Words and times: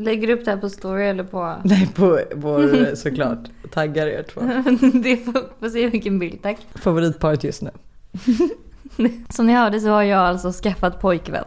Lägger 0.00 0.26
du 0.26 0.32
upp 0.32 0.44
det 0.44 0.50
här 0.50 0.58
på 0.58 0.68
story 0.68 1.04
eller 1.04 1.24
på? 1.24 1.56
Nej, 1.64 1.88
på 1.94 2.20
vår 2.34 2.94
såklart. 2.94 3.38
Taggar 3.70 4.06
er 4.06 4.22
två. 4.22 4.40
det 5.02 5.16
får, 5.16 5.60
får 5.60 5.68
se 5.68 5.88
vilken 5.88 6.18
bild, 6.18 6.42
tack. 6.42 6.58
Favoritparet 6.74 7.44
just 7.44 7.62
nu. 7.62 7.70
Som 9.30 9.46
ni 9.46 9.52
hörde 9.52 9.80
så 9.80 9.88
har 9.88 10.02
jag 10.02 10.20
alltså 10.20 10.52
skaffat 10.52 11.00
pojkvän. 11.00 11.44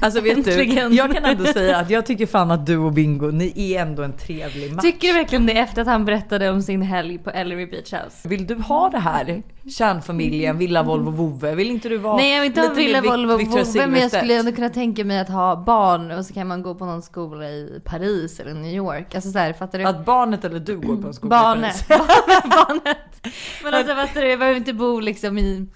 Alltså 0.00 0.20
vet 0.20 0.44
du, 0.44 0.64
jag 0.94 1.14
kan 1.14 1.24
ändå 1.24 1.44
säga 1.44 1.78
att 1.78 1.90
jag 1.90 2.06
tycker 2.06 2.26
fan 2.26 2.50
att 2.50 2.66
du 2.66 2.76
och 2.76 2.92
Bingo, 2.92 3.30
ni 3.30 3.72
är 3.72 3.82
ändå 3.82 4.02
en 4.02 4.12
trevlig 4.12 4.72
match. 4.72 4.82
Tycker 4.82 5.08
du 5.08 5.14
verkligen 5.14 5.46
det 5.46 5.58
efter 5.58 5.82
att 5.82 5.88
han 5.88 6.04
berättade 6.04 6.50
om 6.50 6.62
sin 6.62 6.82
helg 6.82 7.18
på 7.18 7.30
Ellery 7.30 7.66
Beach 7.66 7.92
House? 7.92 8.28
Vill 8.28 8.46
du 8.46 8.54
ha 8.54 8.88
det 8.88 8.98
här? 8.98 9.42
Kärnfamiljen, 9.78 10.58
Villa, 10.58 10.82
Volvo, 10.82 11.10
Vove. 11.10 11.54
Vill 11.54 11.70
inte 11.70 11.88
du 11.88 11.98
vara 11.98 12.16
Nej 12.16 12.34
jag 12.34 12.40
vill 12.40 12.50
inte 12.50 12.60
ha 12.60 12.74
Villa 12.74 13.00
Volvo 13.00 13.36
Vove 13.36 13.86
men 13.86 14.00
jag 14.00 14.10
skulle 14.10 14.38
ändå 14.38 14.52
kunna 14.52 14.68
tänka 14.68 15.04
mig 15.04 15.18
att 15.18 15.28
ha 15.28 15.56
barn 15.56 16.10
och 16.10 16.26
så 16.26 16.34
kan 16.34 16.48
man 16.48 16.62
gå 16.62 16.74
på 16.74 16.86
någon 16.86 17.02
skola 17.02 17.48
i 17.48 17.80
Paris 17.84 18.40
eller 18.40 18.54
New 18.54 18.74
York. 18.74 19.14
Alltså 19.14 19.30
såhär, 19.30 19.52
fattar 19.52 19.78
du? 19.78 19.84
Att 19.84 20.04
barnet 20.04 20.44
eller 20.44 20.60
du 20.60 20.78
går 20.78 20.96
på 20.96 21.06
en 21.06 21.14
skola 21.14 21.36
i 21.36 21.42
Barnet. 21.42 21.88
Paris. 21.88 22.06
Barnet. 22.44 23.26
Men 23.64 23.74
alltså 23.74 23.94
fattar 23.94 24.20
du, 24.20 24.28
jag 24.28 24.38
behöver 24.38 24.58
inte 24.58 24.72
bo 24.72 25.00
liksom 25.00 25.38
i, 25.38 25.66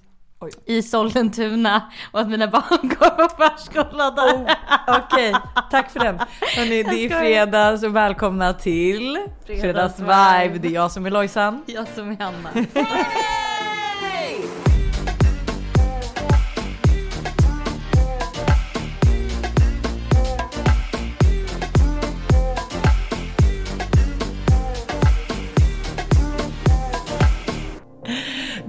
Oj. 0.46 0.52
i 0.66 0.82
Sollentuna 0.82 1.82
och 2.12 2.20
att 2.20 2.28
mina 2.28 2.46
barn 2.46 2.88
går 3.00 3.10
på 3.10 3.36
förskola 3.36 4.10
där. 4.10 4.34
Oh, 4.34 4.50
Okej, 4.86 5.34
tack 5.70 5.90
för 5.90 6.00
den. 6.00 6.18
Hörrni, 6.56 6.82
det 6.82 7.04
är 7.04 7.20
fredag 7.20 7.78
så 7.78 7.88
välkomna 7.88 8.52
till 8.52 9.18
Fredagsvibe. 9.46 9.60
Fredagsvibe. 9.60 10.58
Det 10.58 10.68
är 10.68 10.72
jag 10.72 10.90
som 10.90 11.06
är 11.06 11.10
Lojsan. 11.10 11.62
Jag 11.66 11.88
som 11.88 12.10
är 12.10 12.16
Hanna. 12.16 12.50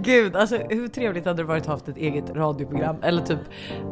Gud, 0.08 0.36
alltså 0.36 0.58
hur 0.69 0.88
trevligt 0.88 1.25
hade 1.25 1.38
det 1.44 1.47
varit 1.47 1.61
att 1.61 1.67
ha 1.67 1.73
haft 1.73 1.88
ett 1.88 1.97
eget 1.97 2.30
radioprogram 2.36 2.95
eller 3.02 3.22
typ 3.22 3.39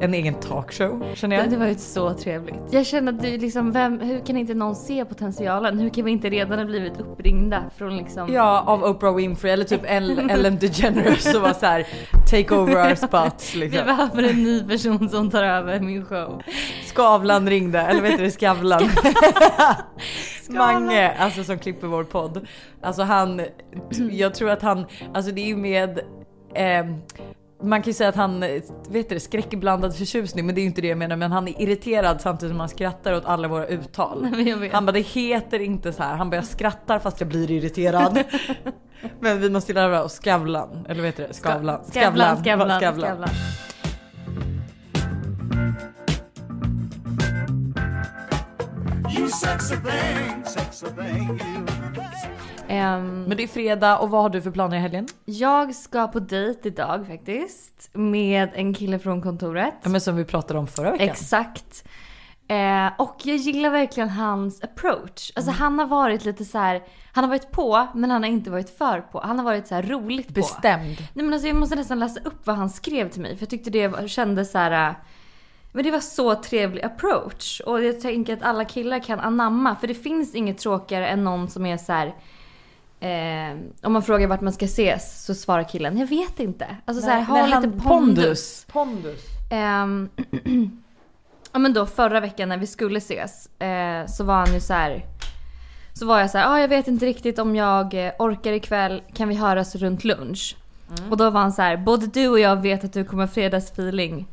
en 0.01 0.13
egen 0.13 0.33
talkshow 0.33 1.03
känner 1.13 1.35
Det 1.35 1.41
jag. 1.43 1.49
hade 1.49 1.57
varit 1.65 1.79
så 1.79 2.13
trevligt. 2.13 2.55
Jag 2.71 2.85
känner 2.85 3.13
att 3.13 3.21
du 3.21 3.37
liksom, 3.37 3.71
vem, 3.71 3.99
hur 3.99 4.19
kan 4.19 4.37
inte 4.37 4.53
någon 4.53 4.75
se 4.75 5.05
potentialen? 5.05 5.79
Hur 5.79 5.89
kan 5.89 6.05
vi 6.05 6.11
inte 6.11 6.29
redan 6.29 6.59
ha 6.59 6.65
blivit 6.65 6.99
uppringda 6.99 7.63
från 7.77 7.97
liksom 7.97 8.33
Ja, 8.33 8.63
av 8.67 8.83
Oprah 8.83 9.15
Winfrey 9.15 9.51
eller 9.53 9.65
typ 9.65 9.81
El- 9.85 10.29
Ellen 10.29 10.57
DeGeneres 10.59 11.35
och 11.35 11.41
var 11.41 11.53
så 11.53 11.65
här 11.65 11.87
take 12.25 12.55
over 12.55 12.89
our 12.89 12.95
spots 12.95 13.53
Vi 13.55 13.59
liksom. 13.59 13.85
behöver 13.85 14.23
en 14.23 14.43
ny 14.43 14.63
person 14.63 15.09
som 15.09 15.31
tar 15.31 15.43
över 15.43 15.79
min 15.79 16.05
show. 16.05 16.41
Skavlan 16.85 17.49
ringde, 17.49 17.79
eller 17.79 18.03
heter 18.03 18.23
det, 18.23 18.31
Skavlan? 18.31 18.89
Mange, 20.49 21.11
alltså 21.19 21.43
som 21.43 21.59
klipper 21.59 21.87
vår 21.87 22.03
podd. 22.03 22.47
Alltså 22.81 23.03
han, 23.03 23.41
jag 24.11 24.33
tror 24.33 24.49
att 24.49 24.61
han, 24.61 24.85
alltså 25.13 25.31
det 25.31 25.41
är 25.41 25.47
ju 25.47 25.57
med 25.57 25.99
ehm, 26.55 27.01
man 27.63 27.81
kan 27.81 27.89
ju 27.89 27.93
säga 27.93 28.09
att 28.09 28.15
han, 28.15 28.39
vet 28.89 29.09
du 29.09 29.19
skräckblandad 29.19 29.95
förtjusning 29.95 30.45
men 30.45 30.55
det 30.55 30.61
är 30.61 30.63
ju 30.63 30.67
inte 30.67 30.81
det 30.81 30.87
jag 30.87 30.97
menar 30.97 31.15
men 31.15 31.31
han 31.31 31.47
är 31.47 31.61
irriterad 31.61 32.21
samtidigt 32.21 32.51
som 32.51 32.59
han 32.59 32.69
skrattar 32.69 33.13
åt 33.13 33.25
alla 33.25 33.47
våra 33.47 33.67
uttal. 33.67 34.27
Vet. 34.59 34.73
Han 34.73 34.85
bara 34.85 34.91
det 34.91 34.99
heter 34.99 35.59
inte 35.59 35.93
så 35.93 36.03
här. 36.03 36.15
han 36.15 36.29
bara 36.29 36.35
jag 36.35 36.45
skrattar 36.45 36.99
fast 36.99 37.19
jag 37.19 37.29
blir 37.29 37.51
irriterad. 37.51 38.23
Men 39.19 39.39
vi 39.41 39.49
måste 39.49 39.73
lära 39.73 40.03
oss 40.03 40.19
Skavlan, 40.19 40.85
eller 40.89 41.01
vad 41.01 41.05
heter 41.05 41.27
det? 41.27 41.33
Skavlan. 41.33 41.83
Skavlan, 41.83 42.43
Skavlan, 42.43 42.79
Skavlan. 42.79 43.29
Ehm, 52.67 53.23
Men 53.23 53.37
det 53.37 53.43
är 53.43 53.47
fredag 53.47 53.97
och 53.97 54.09
vad 54.09 54.21
har 54.21 54.29
du 54.29 54.41
för 54.41 54.51
planer 54.51 54.77
i 54.77 54.79
helgen? 54.79 55.07
jag 55.25 55.75
ska 55.75 56.07
på 56.07 56.19
dejt 56.19 56.67
idag 56.67 57.07
faktiskt. 57.07 57.89
Med 57.93 58.49
en 58.53 58.73
kille 58.73 58.99
från 58.99 59.21
kontoret. 59.21 59.73
Ja, 59.83 59.89
men 59.89 60.01
som 60.01 60.15
vi 60.15 60.25
pratade 60.25 60.59
om 60.59 60.67
förra 60.67 60.91
veckan. 60.91 61.09
Exakt. 61.09 61.85
Eh, 62.47 62.87
och 62.97 63.15
jag 63.23 63.35
gillar 63.35 63.69
verkligen 63.69 64.09
hans 64.09 64.63
approach. 64.63 65.31
Alltså 65.35 65.51
Mm. 65.51 65.61
han 65.61 65.79
har 65.79 65.85
varit 65.85 66.25
lite 66.25 66.45
så 66.45 66.57
här. 66.57 66.83
han 67.13 67.23
har 67.23 67.29
varit 67.29 67.51
på 67.51 67.87
men 67.93 68.11
han 68.11 68.23
har 68.23 68.29
inte 68.29 68.49
varit 68.51 68.77
för 68.77 69.01
på. 69.01 69.19
Han 69.23 69.37
har 69.39 69.45
varit 69.45 69.67
så 69.67 69.75
här 69.75 69.83
roligt 69.83 70.27
på. 70.27 70.33
Bestämd. 70.33 70.97
Nej 71.13 71.25
men 71.25 71.33
alltså 71.33 71.47
jag 71.47 71.55
måste 71.57 71.75
nästan 71.75 71.99
läsa 71.99 72.19
upp 72.23 72.47
vad 72.47 72.55
han 72.55 72.69
skrev 72.69 73.09
till 73.09 73.21
mig 73.21 73.35
för 73.35 73.41
jag 73.43 73.49
tyckte 73.49 73.69
det 73.69 74.09
kändes 74.09 74.51
så 74.51 74.57
här. 74.57 74.89
äh, 74.89 74.95
Men 75.71 75.83
det 75.83 75.91
var 75.91 75.99
så 75.99 76.35
trevlig 76.35 76.83
approach 76.83 77.61
och 77.61 77.83
jag 77.83 78.01
tänker 78.01 78.33
att 78.33 78.43
alla 78.43 78.65
killar 78.65 78.99
kan 78.99 79.19
anamma 79.19 79.75
för 79.75 79.87
det 79.87 79.93
finns 79.95 80.35
inget 80.35 80.57
tråkigare 80.57 81.07
än 81.07 81.23
någon 81.23 81.49
som 81.49 81.65
är 81.65 81.77
så 81.77 81.93
här. 81.93 82.07
Eh, 82.99 83.57
om 83.83 83.93
man 83.93 84.03
frågar 84.03 84.27
vart 84.27 84.41
man 84.41 84.53
ska 84.53 84.65
ses 84.65 85.25
så 85.25 85.35
svarar 85.35 85.63
killen 85.63 85.97
jag 85.97 86.07
vet 86.07 86.39
inte. 86.39 86.67
Alltså 86.85 87.03
så 87.03 87.09
här, 87.09 87.21
ha 87.21 87.45
lite 87.45 87.55
han- 87.57 87.81
pondus. 87.81 88.65
Pondus. 88.71 89.21
Ehm, 89.51 90.09
ja 91.55 91.59
men 91.59 91.73
då 91.73 91.85
förra 91.85 92.19
veckan 92.19 92.49
när 92.49 92.57
vi 92.57 92.67
skulle 92.67 92.97
ses 92.97 93.49
eh, 93.61 94.05
så 94.07 94.23
var 94.23 94.35
han 94.35 94.53
ju 94.53 94.59
så 94.59 94.73
här. 94.73 95.05
Så 95.93 96.05
var 96.05 96.19
jag 96.19 96.31
så 96.31 96.37
här, 96.37 96.53
ah, 96.53 96.59
jag 96.59 96.67
vet 96.67 96.87
inte 96.87 97.05
riktigt 97.05 97.39
om 97.39 97.55
jag 97.55 97.93
eh, 97.93 98.13
orkar 98.19 98.53
ikväll, 98.53 99.03
kan 99.13 99.29
vi 99.29 99.35
höras 99.35 99.75
runt 99.75 100.03
lunch? 100.03 100.55
Och 101.09 101.17
då 101.17 101.29
var 101.29 101.41
han 101.41 101.53
så 101.53 101.61
här, 101.61 101.77
både 101.77 102.07
du 102.07 102.27
och 102.27 102.39
jag 102.39 102.61
vet 102.61 102.83
att 102.83 102.93
du 102.93 103.03
kommer 103.03 103.27
fredagsfeeling 103.27 104.27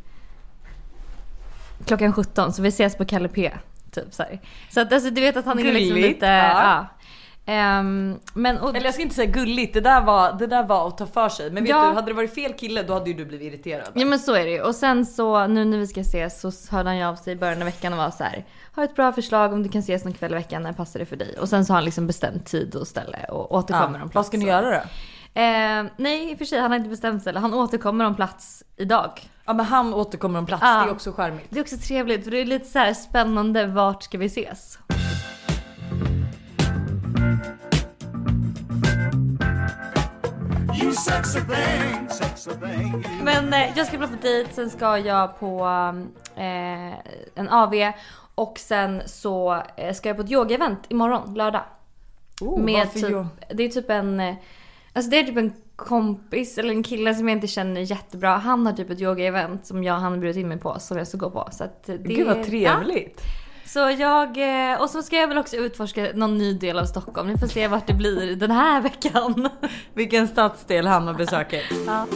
klockan 1.84 2.12
17 2.12 2.52
så 2.52 2.62
vi 2.62 2.68
ses 2.68 2.96
på 2.96 3.04
Kalle 3.04 3.28
P. 3.28 3.52
Typ 3.90 4.14
så 4.14 4.22
här. 4.22 4.40
Så 4.70 4.80
att 4.80 4.92
alltså, 4.92 5.10
du 5.10 5.20
vet 5.20 5.36
att 5.36 5.44
han 5.44 5.58
är 5.58 5.72
liksom 5.72 5.96
lite, 5.96 6.26
ja. 6.26 6.62
ja. 6.62 6.86
Ehm, 7.46 8.18
men 8.34 8.58
och, 8.58 8.68
Eller 8.76 8.84
jag 8.84 8.94
ska 8.94 9.02
inte 9.02 9.14
säga 9.14 9.30
gulligt, 9.30 9.74
det 9.74 9.80
där 9.80 10.00
var, 10.00 10.32
det 10.32 10.46
där 10.46 10.64
var 10.66 10.88
att 10.88 10.98
ta 10.98 11.06
för 11.06 11.28
sig. 11.28 11.50
Men 11.50 11.62
vet 11.62 11.70
Ja. 11.70 11.86
du, 11.88 11.94
hade 11.94 12.06
det 12.06 12.14
varit 12.14 12.34
fel 12.34 12.52
kille 12.52 12.82
då 12.82 12.94
hade 12.94 13.10
ju 13.10 13.16
du 13.16 13.24
blivit 13.24 13.52
irriterad. 13.52 13.88
Ja 13.94 14.06
men 14.06 14.18
så 14.18 14.34
är 14.34 14.44
det 14.44 14.50
ju. 14.50 14.60
Och 14.62 14.74
sen 14.74 15.06
så 15.06 15.46
nu 15.46 15.64
när 15.64 15.78
vi 15.78 15.86
ska 15.86 16.00
ses 16.00 16.40
så 16.40 16.76
hörde 16.76 16.88
han 16.88 16.98
ju 16.98 17.04
av 17.04 17.14
sig 17.16 17.32
i 17.32 17.36
början 17.36 17.58
av 17.58 17.64
veckan 17.64 17.92
och 17.92 17.98
var 17.98 18.10
så 18.10 18.24
här. 18.24 18.44
Har 18.72 18.84
ett 18.84 18.94
bra 18.94 19.12
förslag 19.12 19.52
om 19.52 19.62
du 19.62 19.68
kan 19.68 19.78
ses 19.78 20.04
någon 20.04 20.12
kväll 20.12 20.32
i 20.32 20.34
veckan, 20.34 20.62
när 20.62 20.72
passar 20.72 20.98
det 21.00 21.06
för 21.06 21.16
dig? 21.16 21.34
Och 21.40 21.48
sen 21.48 21.64
så 21.64 21.72
har 21.72 21.76
han 21.76 21.84
liksom 21.84 22.06
bestämt 22.06 22.46
tid 22.46 22.74
och 22.74 22.86
ställe 22.88 23.18
och 23.28 23.52
återkommer 23.54 24.02
om 24.02 24.08
plats. 24.08 24.14
Vad 24.14 24.26
ska 24.26 24.36
ni 24.36 24.44
göra 24.46 24.70
då? 24.70 24.82
Eh, 25.40 25.84
nej 25.96 26.30
i 26.30 26.34
och 26.34 26.38
för 26.38 26.44
sig, 26.44 26.60
han 26.60 26.70
har 26.70 26.78
inte 26.78 26.90
bestämt 26.90 27.22
sig. 27.22 27.34
Han 27.36 27.54
återkommer 27.54 28.04
om 28.04 28.14
plats 28.14 28.62
idag. 28.76 29.10
Ja 29.44 29.52
men 29.52 29.66
han 29.66 29.94
återkommer 29.94 30.38
om 30.38 30.46
plats, 30.46 30.62
Ja. 30.66 30.68
det 30.84 30.88
är 30.90 30.92
också 30.92 31.12
charmigt. 31.12 31.46
Det 31.50 31.58
är 31.58 31.62
också 31.62 31.76
trevligt 31.76 32.24
för 32.24 32.30
det 32.30 32.40
är 32.40 32.44
lite 32.44 32.68
så 32.68 32.78
här 32.78 32.94
spännande, 32.94 33.66
vart 33.66 34.02
ska 34.02 34.18
vi 34.18 34.26
ses? 34.26 34.78
Men 43.22 43.52
eh, 43.52 43.78
jag 43.78 43.86
ska 43.86 43.98
på 43.98 44.06
dejt, 44.22 44.52
sen 44.54 44.70
ska 44.70 44.98
jag 44.98 45.40
på 45.40 45.64
eh, 46.36 46.92
en 47.34 47.48
AV 47.48 47.74
och 48.34 48.58
sen 48.58 49.02
så 49.06 49.62
eh, 49.76 49.94
ska 49.94 50.08
jag 50.08 50.16
på 50.16 50.22
ett 50.22 50.30
yogaevent 50.30 50.78
imorgon, 50.88 51.34
lördag. 51.34 51.62
Oh, 52.40 52.60
med 52.62 52.92
typ, 52.92 53.06
jo- 53.10 53.26
det 53.54 53.62
är 53.62 53.68
typ 53.68 53.90
en, 53.90 54.20
eh, 54.20 54.34
alltså 54.92 55.10
det 55.10 55.18
är 55.18 55.24
typ 55.24 55.36
en 55.36 55.52
kompis 55.76 56.58
eller 56.58 56.70
en 56.70 56.82
kille 56.82 57.14
som 57.14 57.28
jag 57.28 57.36
inte 57.36 57.46
känner 57.46 57.80
jättebra. 57.80 58.36
Han 58.36 58.66
har 58.66 58.72
typ 58.72 58.90
ett 58.90 59.00
yoga-event 59.00 59.58
som 59.62 59.84
jag, 59.84 59.94
han 59.94 60.12
har 60.12 60.18
bjudit 60.18 60.36
in 60.36 60.48
mig 60.48 60.58
på 60.58 60.78
som 60.78 60.98
jag 60.98 61.08
ska 61.08 61.18
gå 61.18 61.30
på. 61.30 61.48
Så 61.52 61.64
att 61.64 61.84
det, 61.84 61.96
Gud 61.96 62.26
vad 62.26 62.44
trevligt. 62.44 63.20
Ja. 63.24 63.41
Så 63.72 63.78
jag, 63.98 64.38
eh, 64.72 64.80
och 64.80 64.90
så 64.90 65.02
ska 65.02 65.16
jag 65.16 65.28
väl 65.28 65.38
också 65.38 65.56
utforska 65.56 66.08
någon 66.14 66.38
ny 66.38 66.54
del 66.54 66.78
av 66.78 66.84
Stockholm. 66.84 67.28
Vi 67.28 67.38
får 67.38 67.46
se 67.46 67.68
vart 67.68 67.86
det 67.86 67.94
blir 67.94 68.36
den 68.36 68.50
här 68.50 68.80
veckan. 68.82 69.48
Vilken 69.94 70.28
stadsdel 70.28 70.86
Hanna 70.86 71.14
besöker. 71.14 71.62
Ja. 71.86 72.06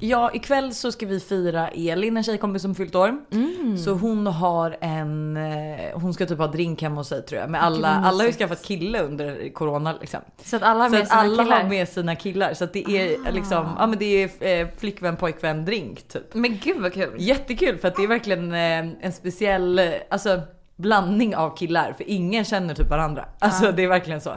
Ja 0.00 0.30
ikväll 0.34 0.74
så 0.74 0.92
ska 0.92 1.06
vi 1.06 1.20
fira 1.20 1.68
Elin, 1.68 2.16
en 2.16 2.22
tjejkompis 2.22 2.62
som 2.62 2.74
fyllt 2.74 2.94
år. 2.94 3.16
Mm. 3.32 3.78
Så 3.78 3.92
hon 3.92 4.26
har 4.26 4.76
en, 4.80 5.36
eh, 5.36 5.98
hon 5.98 6.14
ska 6.14 6.26
typ 6.26 6.38
ha 6.38 6.46
drink 6.46 6.82
hemma 6.82 6.96
hos 6.96 7.08
sig 7.08 7.22
tror 7.22 7.40
jag. 7.40 7.50
Men 7.50 7.60
alla, 7.60 7.88
alla 7.88 8.18
har 8.22 8.26
ju 8.26 8.32
skaffat 8.32 8.62
kille 8.64 9.02
under 9.02 9.52
corona 9.52 9.94
liksom. 10.00 10.20
Så 10.44 10.56
att 10.56 10.62
alla 10.62 10.80
har 10.84 10.88
Så 10.88 10.92
med 10.94 11.02
att 11.02 11.08
sina 11.08 11.20
alla 11.20 11.44
killar. 11.44 11.60
har 11.62 11.68
med 11.68 11.88
sina 11.88 12.16
killar. 12.16 12.54
Så 12.54 12.64
att 12.64 12.72
det 12.72 12.84
är 12.90 13.16
Ah. 13.26 13.30
liksom, 13.30 13.66
ja 13.78 13.86
men 13.86 13.98
det 13.98 14.04
är 14.42 14.60
eh, 14.62 14.68
flickvän 14.76 15.16
pojkvän 15.16 15.64
drink 15.64 16.08
typ. 16.08 16.34
Men 16.34 16.58
gud 16.58 16.80
vad 16.82 16.92
kul. 16.92 17.14
Jättekul 17.18 17.78
för 17.78 17.88
att 17.88 17.96
det 17.96 18.02
är 18.02 18.08
verkligen 18.08 18.52
eh, 18.52 18.78
en 19.06 19.12
speciell, 19.12 19.80
alltså 20.10 20.40
blandning 20.76 21.36
av 21.36 21.56
killar 21.56 21.92
för 21.92 22.04
ingen 22.10 22.44
känner 22.44 22.74
typ 22.74 22.90
varandra. 22.90 23.24
Alltså 23.38 23.72
det 23.72 23.82
är 23.84 23.88
verkligen 23.88 24.20
så. 24.20 24.30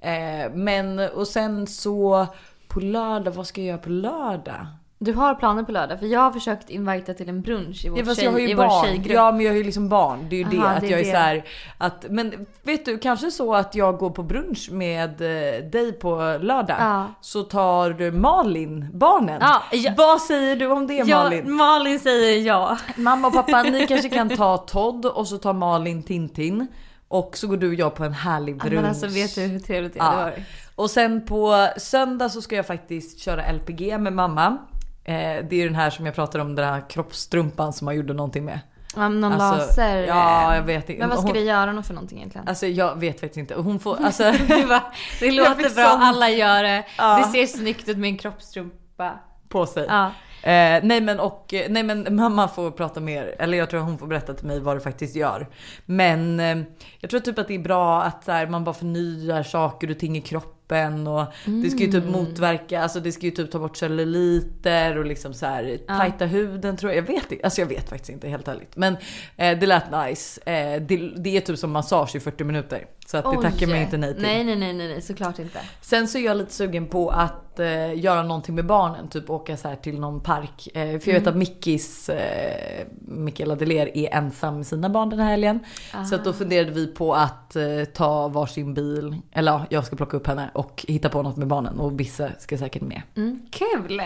Eh, 0.00 0.52
men 0.54 0.98
och 0.98 1.26
sen 1.26 1.66
så 1.66 2.26
på 2.68 2.80
lördag, 2.80 3.30
vad 3.32 3.46
ska 3.46 3.60
jag 3.60 3.68
göra 3.68 3.78
på 3.78 3.90
lördag? 3.90 4.66
Du 5.02 5.12
har 5.12 5.34
planer 5.34 5.62
på 5.62 5.72
lördag? 5.72 5.98
För 5.98 6.06
jag 6.06 6.20
har 6.20 6.32
försökt 6.32 6.70
invita 6.70 7.14
till 7.14 7.28
en 7.28 7.42
brunch 7.42 7.84
i 7.84 7.88
vår, 7.88 7.98
Ja, 7.98 8.04
fast 8.04 8.16
tjej, 8.16 8.24
jag 8.24 8.32
har 8.32 8.38
i 8.38 8.48
ju 8.48 8.56
barn. 8.56 8.84
tjejgrupp. 8.84 9.12
Ja 9.14 9.32
men 9.32 9.40
jag 9.40 9.52
har 9.52 9.56
ju 9.56 9.64
liksom 9.64 9.88
barn. 9.88 10.26
Det 10.30 10.36
är 10.36 10.38
ju 10.38 10.44
det 10.44 10.56
Aha, 10.58 10.68
att 10.68 10.80
det 10.80 10.86
jag 10.88 11.00
är 11.00 11.04
det. 11.04 11.10
så 11.10 11.16
här 11.16 11.44
att 11.78 12.06
men 12.10 12.46
vet 12.62 12.84
du 12.84 12.98
kanske 12.98 13.30
så 13.30 13.54
att 13.54 13.74
jag 13.74 13.98
går 13.98 14.10
på 14.10 14.22
brunch 14.22 14.68
med 14.72 15.10
eh, 15.10 15.64
dig 15.70 15.92
på 15.92 16.38
lördag. 16.40 16.76
Ja. 16.80 17.06
Så 17.20 17.42
tar 17.42 18.10
Malin 18.10 18.86
barnen. 18.92 19.38
Ja, 19.40 19.62
ja. 19.72 19.92
Vad 19.96 20.20
säger 20.20 20.56
du 20.56 20.66
om 20.66 20.86
det 20.86 20.94
Ja, 20.94 21.22
Malin? 21.22 21.52
Malin 21.52 22.00
säger 22.00 22.46
ja. 22.46 22.78
Mamma 22.96 23.28
och 23.28 23.34
pappa 23.34 23.62
ni 23.62 23.86
kanske 23.86 24.08
kan 24.08 24.28
ta 24.36 24.56
Todd 24.56 25.06
och 25.06 25.28
så 25.28 25.38
tar 25.38 25.52
Malin 25.52 26.02
Tintin. 26.02 26.66
Och 27.08 27.36
så 27.36 27.46
går 27.46 27.56
du 27.56 27.68
och 27.68 27.74
jag 27.74 27.94
på 27.94 28.04
en 28.04 28.12
härlig 28.12 28.56
brunch. 28.58 28.74
Men 28.74 28.84
alltså 28.84 29.06
vet 29.06 29.34
du 29.34 29.40
hur 29.40 29.58
trevligt 29.60 29.94
det 29.94 30.02
hade 30.02 30.22
varit? 30.24 30.38
Och 30.74 30.90
sen 30.90 31.26
på 31.26 31.68
söndag 31.76 32.28
så 32.28 32.42
ska 32.42 32.56
jag 32.56 32.66
faktiskt 32.66 33.18
köra 33.20 33.52
LPG 33.52 33.98
med 33.98 34.12
mamma. 34.12 34.58
Eh, 35.04 35.14
det 35.50 35.52
är 35.62 35.64
den 35.64 35.74
här 35.74 35.90
som 35.90 36.06
jag 36.06 36.14
pratade 36.14 36.44
om, 36.44 36.54
den 36.54 36.68
här 36.68 36.90
kroppstrumpan 36.90 37.72
som 37.72 37.84
man 37.84 37.96
gjorde 37.96 38.12
någonting 38.12 38.44
med. 38.44 38.60
Ja, 38.96 39.08
någon 39.08 39.32
Alltså, 39.32 39.66
laser. 39.68 40.02
ja, 40.02 40.50
eh, 40.50 40.56
jag 40.56 40.62
vet 40.62 40.88
inte. 40.90 41.00
Men 41.00 41.08
vad 41.08 41.18
ska 41.18 41.26
Hon- 41.26 41.34
det 41.34 41.40
göra 41.40 41.82
för 41.82 41.94
någonting 41.94 42.18
egentligen? 42.18 42.48
Alltså 42.48 42.66
jag 42.66 43.00
vet 43.00 43.20
faktiskt 43.20 43.36
inte. 43.36 43.54
Hon 43.54 43.78
får, 43.80 43.96
alltså, 44.04 44.32
Du 44.48 44.66
bara, 44.66 44.82
det 45.20 45.30
låter 45.30 45.74
bra, 45.74 45.88
sån- 45.90 46.00
alla 46.02 46.28
gör 46.30 46.62
det. 46.62 46.84
Ja. 46.98 47.16
Det 47.18 47.24
ser 47.32 47.46
snyggt 47.58 47.88
ut 47.88 47.98
med 47.98 48.08
en 48.10 48.18
kroppstrumpa. 48.18 49.12
på 49.48 49.66
sig. 49.66 49.86
Ja. 49.88 50.06
Eh, 50.42 50.80
nej 50.82 51.00
men 51.00 51.20
och, 51.20 51.54
eh, 51.54 51.66
nej 51.70 51.82
men 51.82 52.16
mamma 52.16 52.48
får 52.48 52.70
prata 52.70 53.00
mer, 53.00 53.34
eller 53.38 53.58
jag 53.58 53.70
tror 53.70 53.80
hon 53.80 53.98
får 53.98 54.06
berätta 54.06 54.34
till 54.34 54.46
mig 54.46 54.60
vad 54.60 54.76
det 54.76 54.80
faktiskt 54.80 55.16
gör. 55.16 55.48
Men 55.86 56.40
eh, 56.40 56.58
jag 57.00 57.10
tror 57.10 57.20
typ 57.20 57.38
att 57.38 57.48
det 57.48 57.54
är 57.54 57.58
bra 57.58 58.02
att 58.02 58.24
så 58.24 58.32
här, 58.32 58.46
man 58.46 58.64
bara 58.64 58.74
förnyar 58.74 59.42
saker 59.42 59.90
och 59.90 59.98
ting 59.98 60.16
i 60.16 60.20
kroppen 60.20 60.59
och 61.06 61.24
det 61.44 61.70
ska 61.70 61.78
ju 61.84 61.92
typ 61.92 62.04
motverka, 62.04 62.82
alltså 62.82 63.00
det 63.00 63.12
ska 63.12 63.26
ju 63.26 63.30
typ 63.32 63.50
ta 63.50 63.58
bort 63.58 63.76
celluliter 63.76 64.98
och 64.98 65.04
liksom 65.04 65.34
så 65.34 65.46
här 65.46 65.78
tajta 65.86 66.26
huden 66.26 66.76
tror 66.76 66.92
jag. 66.92 66.96
Jag 66.98 67.14
vet 67.14 67.32
inte, 67.32 67.44
alltså 67.44 67.60
jag 67.60 67.66
vet 67.68 67.88
faktiskt 67.88 68.10
inte 68.10 68.28
helt 68.28 68.48
ärligt. 68.48 68.76
Men 68.76 68.96
eh, 69.36 69.58
det 69.58 69.66
lät 69.66 70.06
nice. 70.08 70.40
Eh, 70.50 70.82
det, 70.82 70.96
det 71.16 71.36
är 71.36 71.40
typ 71.40 71.58
som 71.58 71.70
massage 71.70 72.16
i 72.16 72.20
40 72.20 72.44
minuter. 72.44 72.86
Så 73.06 73.16
att 73.16 73.24
det 73.24 73.42
tackar 73.50 73.66
mig 73.66 73.82
inte 73.82 73.96
nej 73.96 74.14
till. 74.14 74.22
Nej, 74.22 74.44
nej, 74.44 74.56
nej, 74.56 74.72
nej, 74.72 74.88
nej, 74.88 75.02
såklart 75.02 75.38
inte. 75.38 75.58
Sen 75.80 76.08
så 76.08 76.18
är 76.18 76.22
jag 76.22 76.36
lite 76.36 76.52
sugen 76.52 76.86
på 76.86 77.10
att 77.10 77.60
eh, 77.60 77.98
göra 77.98 78.22
någonting 78.22 78.54
med 78.54 78.66
barnen. 78.66 79.08
Typ 79.08 79.30
åka 79.30 79.56
så 79.56 79.68
här 79.68 79.76
till 79.76 80.00
någon 80.00 80.20
park. 80.20 80.68
Eh, 80.74 80.74
för 80.74 80.88
jag 80.88 81.08
Mm. 81.08 81.14
vet 81.22 81.26
att 81.26 81.36
Mickis, 81.36 82.08
eh, 82.08 82.86
Mikaela 83.00 83.54
Deler 83.54 83.96
är 83.96 84.14
ensam 84.14 84.56
med 84.56 84.66
sina 84.66 84.88
barn 84.90 85.10
den 85.10 85.18
här 85.18 85.30
helgen. 85.30 85.60
Så 86.08 86.14
att 86.14 86.24
då 86.24 86.32
funderade 86.32 86.70
vi 86.70 86.86
på 86.86 87.14
att 87.14 87.56
ta 87.94 88.28
varsin 88.28 88.74
bil. 88.74 89.16
Eller 89.32 89.52
ja, 89.52 89.66
jag 89.70 89.84
ska 89.86 89.96
plocka 89.96 90.16
upp 90.16 90.26
henne 90.26 90.50
och 90.60 90.84
hitta 90.88 91.08
på 91.08 91.22
något 91.22 91.36
med 91.36 91.48
barnen. 91.48 91.80
Och 91.80 91.92
Bisse 91.92 92.32
ska 92.38 92.58
säkert 92.58 92.82
med. 92.82 93.02
Mm, 93.16 93.40
kul! 93.50 94.02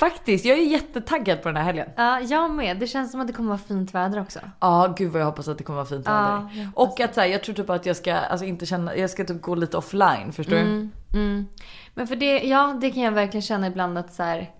Faktiskt, 0.00 0.44
jag 0.44 0.58
är 0.58 0.62
jättetaggad 0.62 1.42
på 1.42 1.48
den 1.48 1.56
här 1.56 1.64
helgen. 1.64 1.88
Ja, 1.96 2.20
jag 2.20 2.50
med. 2.50 2.78
Det 2.78 2.86
känns 2.86 3.10
som 3.10 3.20
att 3.20 3.26
det 3.26 3.32
kommer 3.32 3.48
vara 3.48 3.58
fint 3.58 3.94
väder 3.94 4.20
också. 4.20 4.38
Ja, 4.60 4.94
gud 4.98 5.12
vad 5.12 5.20
jag 5.20 5.26
hoppas 5.26 5.48
att 5.48 5.58
det 5.58 5.64
kommer 5.64 5.76
vara 5.76 5.86
fint 5.86 6.06
väder. 6.08 6.70
och 6.74 7.00
att 7.00 7.14
så 7.14 7.20
här, 7.20 7.28
jag 7.28 7.42
tror 7.42 7.54
typ 7.54 7.70
att 7.70 7.86
jag 7.86 7.96
ska, 7.96 8.14
alltså 8.14 8.46
inte 8.46 8.66
känna, 8.66 8.96
jag 8.96 9.10
ska 9.10 9.24
typ 9.24 9.42
gå 9.42 9.54
lite 9.54 9.76
offline, 9.76 10.32
förstår 10.32 10.56
du? 10.56 10.62
Mm, 10.62 10.90
mm. 11.14 11.46
Men 11.94 12.06
för 12.06 12.16
det, 12.16 12.38
ja 12.38 12.78
det 12.80 12.90
kan 12.90 13.02
jag 13.02 13.12
verkligen 13.12 13.42
känna 13.42 13.66
ibland 13.66 13.98
att 13.98 14.14
så 14.14 14.22
här. 14.22 14.50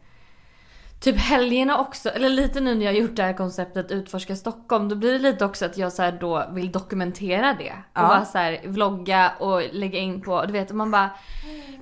Typ 1.00 1.16
helgerna 1.16 1.78
också, 1.80 2.08
eller 2.08 2.28
lite 2.28 2.60
nu 2.60 2.74
när 2.74 2.86
jag 2.86 2.92
har 2.92 2.98
gjort 3.00 3.16
det 3.16 3.22
här 3.22 3.32
konceptet 3.32 3.90
utforska 3.90 4.36
Stockholm, 4.36 4.88
då 4.88 4.96
blir 4.96 5.12
det 5.12 5.18
lite 5.18 5.44
också 5.44 5.64
att 5.64 5.76
jag 5.78 5.92
så 5.92 6.10
då 6.20 6.44
vill 6.52 6.72
dokumentera 6.72 7.54
det. 7.58 7.72
Och 7.72 8.00
Ja. 8.02 8.08
bara 8.08 8.24
så 8.24 8.38
här 8.38 8.60
vlogga 8.64 9.32
och 9.38 9.62
lägga 9.72 9.98
in 9.98 10.20
på, 10.20 10.44
du 10.46 10.52
vet, 10.52 10.70
och 10.70 10.76
man 10.76 10.90
bara 10.90 11.10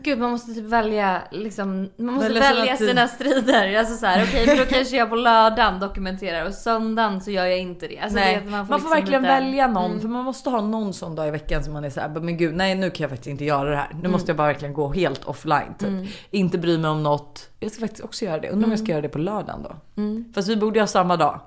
Gud 0.07 0.19
man 0.19 0.31
måste 0.31 0.55
typ 0.55 0.65
välja 0.65 1.23
liksom, 1.31 1.91
man 1.97 2.15
måste 2.15 2.29
Välja 2.33 2.43
välja, 2.55 2.77
sina 2.77 3.09
strider. 3.09 3.79
Alltså 3.79 3.97
så 3.97 4.07
här, 4.07 4.25
okej 4.29 4.47
men 4.47 4.57
då 4.57 4.65
kanske 4.69 4.97
jag 4.97 5.09
på 5.11 5.17
lördagen 5.17 5.81
dokumenterar 5.81 6.47
och 6.47 6.55
söndagen 6.55 7.21
så 7.21 7.31
gör 7.31 7.45
jag 7.47 7.59
inte 7.59 7.87
det. 7.87 7.99
Alltså, 7.99 8.19
nej, 8.19 8.41
det, 8.45 8.51
man 8.51 8.67
får, 8.67 8.75
liksom 8.75 8.91
verkligen 8.91 9.23
lite- 9.23 9.35
välja 9.35 9.67
någon. 9.67 9.85
Mm. 9.91 10.01
För 10.01 10.09
man 10.09 10.25
måste 10.25 10.51
ha 10.51 10.61
någon 10.61 10.93
sån 10.95 11.15
dag 11.15 11.29
i 11.29 11.31
veckan 11.31 11.65
som 11.65 11.73
man 11.73 11.85
är 11.85 11.91
såhär, 11.91 12.09
men 12.09 12.37
gud 12.37 12.55
nej 12.55 12.75
nu 12.75 12.91
kan 12.91 13.05
jag 13.05 13.11
faktiskt 13.11 13.29
inte 13.31 13.45
göra 13.45 13.71
det 13.71 13.77
här. 13.77 13.89
Nu 13.93 13.99
Mm. 13.99 14.11
måste 14.11 14.31
jag 14.31 14.37
bara 14.37 14.47
verkligen 14.47 14.75
gå 14.75 14.93
helt 14.93 15.25
offline 15.25 15.75
typ. 15.79 16.11
Inte 16.31 16.59
bry 16.59 16.79
mig 16.79 16.91
om 16.91 17.03
något. 17.03 17.51
Jag 17.61 17.71
ska 17.73 17.81
faktiskt 17.81 18.05
också 18.05 18.25
göra 18.25 18.39
det. 18.39 18.49
Undrar 18.51 18.65
om 18.67 18.71
jag 18.71 18.81
ska 18.81 18.91
göra 18.93 19.03
det 19.03 19.09
på 19.09 19.19
lördagen 19.19 19.63
då. 19.63 19.77
Mm. 20.03 20.25
Fast 20.35 20.49
vi 20.49 20.57
borde 20.57 20.79
ju 20.79 20.83
ha 20.83 20.87
samma 20.87 21.17
dag. 21.17 21.41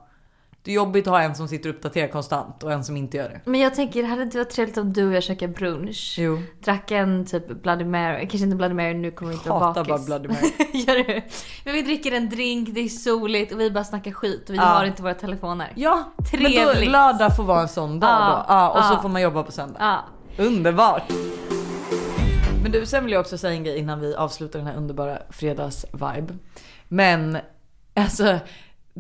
Det 0.64 0.72
är 0.72 0.76
jobbigt 0.76 1.08
att 1.08 1.14
ha 1.14 1.22
en 1.22 1.36
som 1.36 1.48
sitter 1.48 1.70
och 1.70 1.76
uppdaterar 1.76 2.08
konstant 2.08 2.64
och 2.64 2.72
en 2.72 2.84
som 2.84 2.98
inte 2.98 3.18
gör 3.18 3.30
det. 3.30 3.42
Men 3.46 3.60
jag 3.60 3.76
tänker, 3.76 4.02
det 4.02 4.08
hade 4.08 4.24
inte 4.24 4.38
varit 4.38 4.50
trevligt 4.50 4.78
om 4.78 4.94
du 4.94 5.08
och 5.08 5.14
jag 5.14 5.24
käkade 5.24 5.54
brunch. 5.54 6.16
Jo. 6.20 6.40
Drack 6.64 6.92
en 6.92 7.26
typ 7.26 7.62
Bloody 7.64 7.86
Mary, 7.86 8.20
kanske 8.20 8.38
inte 8.44 8.56
Bloody 8.56 8.74
Mary 8.74 8.94
nu 8.94 9.12
kommer 9.12 9.32
vi 9.32 9.38
inte 9.38 9.50
vara 9.50 9.60
Hatar 9.66 9.84
bakis. 9.86 10.08
bara 10.08 10.20
Bloody 10.20 10.28
Mary. 10.36 10.52
Gör 10.88 10.96
du? 11.08 11.22
Men 11.64 11.74
vi 11.74 11.82
dricker 11.82 12.12
en 12.12 12.30
drink, 12.30 12.70
det 12.72 12.80
är 12.80 12.88
soligt 12.90 13.52
och 13.54 13.60
vi 13.60 13.72
bara 13.72 13.84
snackar 13.84 14.12
skit 14.12 14.50
och 14.50 14.54
vi 14.54 14.58
Ja. 14.58 14.64
har 14.64 14.86
inte 14.86 15.02
våra 15.04 15.14
telefoner. 15.14 15.74
Ja, 15.76 16.14
men 16.32 16.42
då 16.44 16.48
Trevligt. 16.50 16.92
lördag 16.92 17.36
får 17.36 17.44
vara 17.44 17.62
en 17.62 17.68
sån 17.68 18.00
dag 18.00 18.10
Ja, 18.10 18.46
då. 18.48 18.54
Ja, 18.54 18.70
och 18.70 18.84
så 18.86 18.94
ja. 18.94 19.02
får 19.02 19.10
man 19.10 19.22
jobba 19.22 19.44
på 19.44 19.52
söndag. 19.52 19.80
Ja. 20.38 20.44
Underbart! 20.44 21.04
Men 22.64 22.72
du, 22.72 22.86
sen 22.86 23.04
vill 23.04 23.14
jag 23.14 23.20
också 23.22 23.38
säga 23.38 23.54
en 23.54 23.64
grej 23.64 23.78
innan 23.78 24.00
vi 24.00 24.16
avslutar 24.16 24.60
den 24.60 24.68
här 24.68 24.76
underbara 24.76 25.18
fredagsvibe. 25.30 26.34
Men 26.88 27.38
alltså, 27.96 28.24
det 28.24 28.40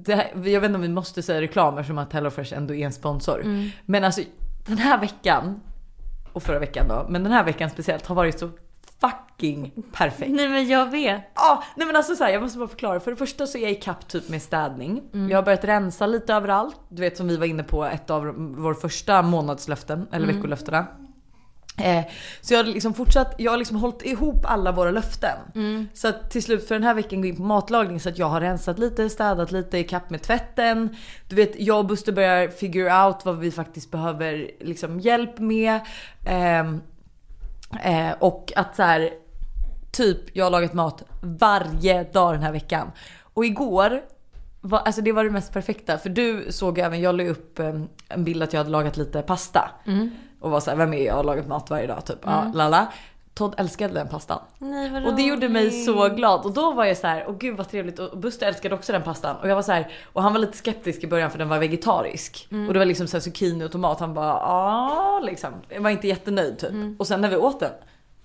här, 0.08 0.32
jag 0.34 0.62
vet 0.62 0.64
inte 0.64 0.76
om 0.76 0.82
vi 0.82 0.90
måste 0.90 1.24
säga 1.24 1.42
reklam 1.42 1.78
eftersom 1.78 1.98
att 1.98 2.14
HelloFresh 2.14 2.58
ändå 2.58 2.74
är 2.74 2.86
en 2.86 2.94
sponsor. 2.94 3.44
Men 3.86 4.04
alltså 4.04 4.22
den 4.66 4.78
här 4.78 5.00
veckan, 5.00 5.60
och 6.34 6.44
förra 6.44 6.60
veckan 6.60 6.88
då, 6.88 7.06
men 7.10 7.24
den 7.24 7.32
här 7.34 7.44
veckan 7.44 7.70
speciellt 7.70 8.06
har 8.06 8.16
varit 8.16 8.40
så 8.40 8.50
fucking 9.02 9.72
perfekt. 9.94 10.32
Nej 10.32 10.50
men 10.50 10.68
jag 10.68 10.92
vet. 10.92 11.22
Ja, 11.36 11.64
nej 11.76 11.88
men 11.88 11.96
alltså 11.96 12.16
så 12.16 12.24
här, 12.24 12.32
jag 12.32 12.42
måste 12.42 12.58
bara 12.58 12.68
förklara. 12.68 13.00
För 13.00 13.12
det 13.12 13.18
första 13.18 13.48
så 13.48 13.58
är 13.58 13.62
jag 13.62 13.72
i 13.72 13.76
kapp 13.76 14.08
typ 14.08 14.30
med 14.30 14.42
städning. 14.42 15.02
Jag 15.30 15.38
har 15.38 15.44
börjat 15.44 15.64
rensa 15.64 16.08
lite 16.08 16.34
överallt. 16.34 16.80
Du 16.90 17.02
vet 17.02 17.18
som 17.18 17.28
vi 17.28 17.38
var 17.38 17.46
inne 17.46 17.64
på 17.64 17.86
ett 17.86 18.10
av 18.10 18.26
vår 18.38 18.74
första 18.74 19.22
månadslöften, 19.22 20.08
eller 20.12 20.28
veckolöftena. 20.28 20.88
Eh, 21.80 22.06
så 22.42 22.54
jag 22.54 22.60
har 22.60 22.64
liksom 22.64 22.94
fortsatt, 22.94 23.36
jag 23.38 23.52
har 23.52 23.58
liksom 23.58 23.78
hållit 23.78 24.02
ihop 24.06 24.46
alla 24.46 24.72
våra 24.72 24.92
löften. 24.92 25.38
Så 25.94 26.08
att 26.08 26.32
till 26.32 26.44
slut 26.44 26.68
för 26.68 26.76
den 26.76 26.84
här 26.84 26.94
veckan 26.94 27.22
gå 27.22 27.28
in 27.28 27.36
på 27.36 27.42
matlagning 27.42 28.00
så 28.00 28.10
att 28.10 28.18
jag 28.18 28.30
har 28.30 28.42
rensat 28.42 28.80
lite, 28.80 29.10
städat 29.10 29.52
lite, 29.52 29.78
i 29.78 29.84
kapp 29.84 30.10
med 30.10 30.22
tvätten. 30.22 30.96
Du 31.28 31.36
vet 31.36 31.60
jag 31.60 31.80
och 31.80 31.86
Buster 31.86 32.12
börjar 32.12 32.48
figure 32.48 33.06
out 33.06 33.26
vad 33.26 33.38
vi 33.40 33.52
faktiskt 33.52 33.92
behöver 33.92 34.52
liksom 34.60 35.00
hjälp 35.00 35.40
med. 35.40 35.80
Ehm, 36.26 36.82
eh, 37.84 38.12
och 38.20 38.54
att 38.56 38.76
så 38.76 38.84
här, 38.84 39.10
typ 39.92 40.36
jag 40.36 40.46
har 40.46 40.52
lagat 40.52 40.74
mat 40.74 41.04
varje 41.22 42.04
dag 42.04 42.34
den 42.34 42.44
här 42.44 42.52
veckan. 42.52 42.92
Och 43.34 43.46
igår, 43.46 44.02
var, 44.62 44.80
alltså 44.80 45.02
det 45.02 45.12
var 45.12 45.24
det 45.24 45.30
mest 45.30 45.54
perfekta. 45.54 45.98
För 45.98 46.10
du 46.10 46.46
såg 46.50 46.80
även, 46.80 47.02
jag 47.02 47.16
la 47.16 47.24
upp 47.24 47.60
eh, 47.60 47.82
en 48.08 48.24
bild 48.24 48.44
att 48.44 48.54
jag 48.54 48.60
hade 48.60 48.70
lagat 48.70 48.98
lite 48.98 49.22
pasta. 49.22 49.72
Och 50.40 50.52
var 50.52 50.60
såhär, 50.60 50.78
vem 50.78 50.94
är 50.94 51.06
jag? 51.06 51.14
Har 51.14 51.24
lagat 51.24 51.48
mat 51.48 51.70
varje 51.70 51.88
dag 51.88 52.06
typ. 52.06 52.20
Ja, 52.24 52.52
lala. 52.54 52.88
Todd 53.34 53.56
älskade 53.58 53.94
den 53.94 54.08
pastan. 54.08 54.40
Nej 54.58 55.08
Och 55.08 55.16
det 55.16 55.22
gjorde 55.22 55.50
mig 55.50 55.72
så 55.72 56.10
glad. 56.10 56.46
Och 56.46 56.54
då 56.54 56.72
var 56.72 56.86
jag 56.86 56.98
så 56.98 57.08
här, 57.08 57.26
åh 57.28 57.36
gud 57.38 57.58
vad 57.58 57.70
trevligt. 57.70 58.00
Och 58.00 58.18
Buster 58.18 58.48
älskade 58.48 58.76
också 58.76 58.92
den 58.92 59.04
pastan. 59.04 59.36
Och 59.36 59.50
jag 59.50 59.56
var 59.56 59.62
så 59.62 59.72
här, 59.72 59.92
och 60.14 60.24
han 60.24 60.34
var 60.34 60.40
lite 60.40 60.58
skeptisk 60.58 61.04
i 61.04 61.08
början 61.08 61.32
för 61.32 61.38
den 61.38 61.50
var 61.50 61.60
vegetarisk. 61.60 62.48
Och 62.68 62.74
det 62.74 62.80
var 62.80 62.86
liksom 62.86 63.08
så 63.08 63.18
här 63.18 63.22
zucchini 63.22 63.66
och 63.66 63.72
tomat. 63.72 64.00
Han 64.00 64.14
bara, 64.14 64.26
ja 64.26 65.22
liksom. 65.24 65.50
Jag 65.70 65.82
var 65.82 65.90
inte 65.90 66.08
jättenöjd 66.08 66.60
typ. 66.60 67.00
Och 67.00 67.08
sen 67.08 67.22
när 67.22 67.30
vi 67.30 67.36
åt 67.36 67.60
den, 67.60 67.72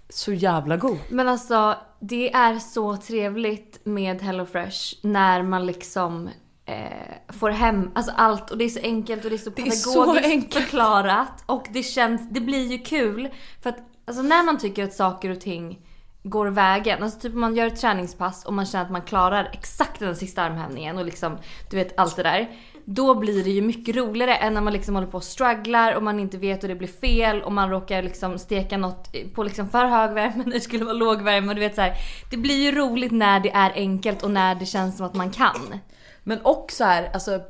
så 0.08 0.32
jävla 0.32 0.76
god. 0.76 0.98
Men 1.08 1.28
alltså 1.28 1.74
det 2.00 2.32
är 2.34 2.58
så 2.58 2.96
trevligt 2.96 3.80
med 3.84 4.22
HelloFresh 4.22 4.94
när 5.02 5.42
man 5.42 5.66
liksom 5.66 6.30
eh, 6.66 7.32
får 7.32 7.50
hem 7.50 7.90
alltså 7.94 8.12
allt 8.16 8.50
och 8.50 8.58
det 8.58 8.64
är 8.64 8.68
så 8.68 8.80
enkelt 8.80 9.24
och 9.24 9.30
det 9.30 9.36
är 9.36 9.38
så 9.38 9.50
är 9.50 9.70
så 9.70 10.14
pedagogiskt 10.14 10.54
förklarat 10.54 11.44
och 11.46 11.66
det 11.72 11.82
känns, 11.82 12.30
det 12.30 12.40
blir 12.40 12.72
ju 12.72 12.78
kul 12.78 13.28
för 13.62 13.70
att 13.70 13.78
alltså 14.04 14.22
när 14.22 14.42
man 14.42 14.58
tycker 14.58 14.84
att 14.84 14.94
saker 14.94 15.30
och 15.30 15.40
ting 15.40 15.78
går 16.22 16.46
vägen, 16.46 17.02
alltså 17.02 17.20
typ 17.20 17.34
om 17.34 17.40
man 17.40 17.56
gör 17.56 17.66
ett 17.66 17.80
träningspass 17.80 18.44
och 18.44 18.52
man 18.52 18.66
känner 18.66 18.84
att 18.84 18.90
man 18.90 19.02
klarar 19.02 19.50
exakt 19.52 20.00
den 20.00 20.16
sista 20.16 20.42
armhävningen 20.42 20.98
och 20.98 21.04
liksom 21.04 21.38
du 21.70 21.76
vet 21.76 21.98
allt 21.98 22.16
det 22.16 22.22
där. 22.22 22.50
Då 22.84 23.14
blir 23.14 23.44
det 23.44 23.50
ju 23.50 23.62
mycket 23.62 23.96
roligare 23.96 24.36
än 24.36 24.54
när 24.54 24.60
man 24.60 24.72
liksom 24.72 24.94
håller 24.94 25.08
på 25.08 25.16
och 25.16 25.24
strugglar 25.24 25.94
och 25.94 26.02
man 26.02 26.20
inte 26.20 26.38
vet 26.38 26.62
och 26.62 26.68
det 26.68 26.74
blir 26.74 26.88
fel 26.88 27.42
och 27.42 27.52
man 27.52 27.70
råkar 27.70 28.02
liksom 28.02 28.38
steka 28.38 28.76
något 28.76 29.14
på 29.34 29.42
liksom 29.42 29.68
för 29.68 29.84
hög 29.86 30.12
värme 30.12 30.42
när 30.44 30.52
det 30.52 30.60
skulle 30.60 30.84
vara 30.84 30.94
låg 30.94 31.22
värme 31.22 31.48
och 31.48 31.54
du 31.54 31.60
vet 31.60 31.74
så 31.74 31.80
här. 31.80 31.94
Det 32.30 32.36
blir 32.36 32.62
ju 32.62 32.72
roligt 32.72 33.12
när 33.12 33.40
det 33.40 33.50
är 33.50 33.72
enkelt 33.74 34.22
och 34.22 34.30
när 34.30 34.54
det 34.54 34.66
känns 34.66 34.96
som 34.96 35.06
att 35.06 35.14
man 35.14 35.30
kan. 35.30 35.80
Men 36.24 36.38
också 36.42 36.84
här, 36.84 37.10
alltså 37.12 37.40